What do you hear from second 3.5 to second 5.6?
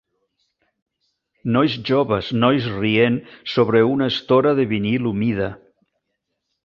sobre una estora de vinil humida.